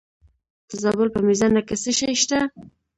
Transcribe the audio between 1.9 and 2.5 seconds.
شی شته؟